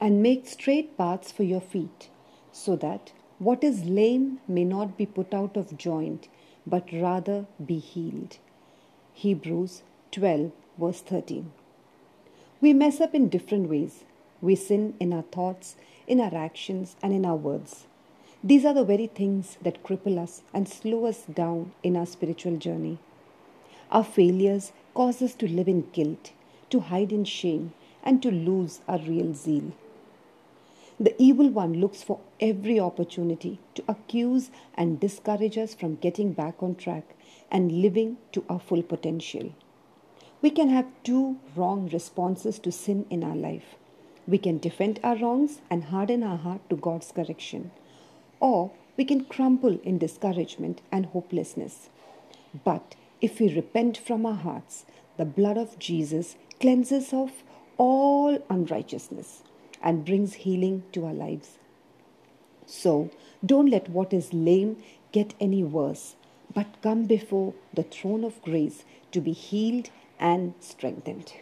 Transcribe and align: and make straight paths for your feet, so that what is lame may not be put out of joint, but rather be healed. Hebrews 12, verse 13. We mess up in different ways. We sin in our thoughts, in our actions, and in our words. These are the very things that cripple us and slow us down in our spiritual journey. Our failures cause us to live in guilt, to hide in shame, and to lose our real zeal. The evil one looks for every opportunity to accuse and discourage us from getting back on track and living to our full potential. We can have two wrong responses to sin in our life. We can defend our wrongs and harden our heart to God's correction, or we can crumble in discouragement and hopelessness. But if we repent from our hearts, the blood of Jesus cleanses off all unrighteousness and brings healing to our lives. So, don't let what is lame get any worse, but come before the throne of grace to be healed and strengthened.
and 0.00 0.22
make 0.22 0.46
straight 0.46 0.96
paths 0.96 1.30
for 1.30 1.42
your 1.42 1.60
feet, 1.60 2.08
so 2.52 2.74
that 2.76 3.12
what 3.38 3.62
is 3.62 3.84
lame 3.84 4.40
may 4.48 4.64
not 4.64 4.96
be 4.96 5.06
put 5.06 5.34
out 5.34 5.56
of 5.56 5.76
joint, 5.76 6.28
but 6.66 6.92
rather 6.92 7.46
be 7.64 7.78
healed. 7.78 8.38
Hebrews 9.14 9.82
12, 10.12 10.52
verse 10.78 11.00
13. 11.00 11.52
We 12.60 12.72
mess 12.72 13.00
up 13.00 13.14
in 13.14 13.28
different 13.28 13.68
ways. 13.68 14.04
We 14.40 14.54
sin 14.54 14.94
in 15.00 15.12
our 15.12 15.22
thoughts, 15.22 15.76
in 16.06 16.20
our 16.20 16.34
actions, 16.34 16.96
and 17.02 17.12
in 17.12 17.24
our 17.24 17.36
words. 17.36 17.86
These 18.42 18.64
are 18.64 18.74
the 18.74 18.84
very 18.84 19.06
things 19.06 19.58
that 19.62 19.82
cripple 19.82 20.18
us 20.18 20.42
and 20.54 20.66
slow 20.66 21.04
us 21.04 21.24
down 21.24 21.72
in 21.82 21.96
our 21.96 22.06
spiritual 22.06 22.56
journey. 22.56 22.98
Our 23.90 24.04
failures 24.04 24.72
cause 24.94 25.20
us 25.20 25.34
to 25.34 25.48
live 25.48 25.68
in 25.68 25.90
guilt, 25.92 26.32
to 26.70 26.80
hide 26.80 27.12
in 27.12 27.24
shame, 27.24 27.74
and 28.02 28.22
to 28.22 28.30
lose 28.30 28.80
our 28.88 28.98
real 28.98 29.34
zeal. 29.34 29.72
The 31.02 31.14
evil 31.16 31.48
one 31.48 31.80
looks 31.80 32.02
for 32.02 32.20
every 32.40 32.78
opportunity 32.78 33.58
to 33.74 33.82
accuse 33.88 34.50
and 34.74 35.00
discourage 35.00 35.56
us 35.56 35.74
from 35.74 35.94
getting 35.94 36.34
back 36.34 36.62
on 36.62 36.74
track 36.74 37.14
and 37.50 37.80
living 37.80 38.18
to 38.32 38.44
our 38.50 38.60
full 38.60 38.82
potential. 38.82 39.54
We 40.42 40.50
can 40.50 40.68
have 40.68 40.92
two 41.02 41.38
wrong 41.56 41.88
responses 41.90 42.58
to 42.58 42.70
sin 42.70 43.06
in 43.08 43.24
our 43.24 43.34
life. 43.34 43.76
We 44.28 44.36
can 44.36 44.58
defend 44.58 45.00
our 45.02 45.16
wrongs 45.16 45.62
and 45.70 45.84
harden 45.84 46.22
our 46.22 46.36
heart 46.36 46.68
to 46.68 46.76
God's 46.76 47.12
correction, 47.12 47.70
or 48.38 48.70
we 48.98 49.06
can 49.06 49.24
crumble 49.24 49.80
in 49.82 49.96
discouragement 49.96 50.82
and 50.92 51.06
hopelessness. 51.06 51.88
But 52.62 52.94
if 53.22 53.40
we 53.40 53.54
repent 53.54 53.96
from 53.96 54.26
our 54.26 54.34
hearts, 54.34 54.84
the 55.16 55.24
blood 55.24 55.56
of 55.56 55.78
Jesus 55.78 56.36
cleanses 56.60 57.14
off 57.14 57.42
all 57.78 58.38
unrighteousness 58.50 59.44
and 59.82 60.04
brings 60.04 60.34
healing 60.34 60.82
to 60.92 61.06
our 61.06 61.14
lives. 61.14 61.58
So, 62.66 63.10
don't 63.44 63.70
let 63.70 63.88
what 63.88 64.12
is 64.12 64.32
lame 64.32 64.82
get 65.12 65.34
any 65.40 65.64
worse, 65.64 66.14
but 66.54 66.66
come 66.82 67.04
before 67.04 67.54
the 67.74 67.82
throne 67.82 68.24
of 68.24 68.42
grace 68.42 68.84
to 69.12 69.20
be 69.20 69.32
healed 69.32 69.90
and 70.18 70.54
strengthened. 70.60 71.32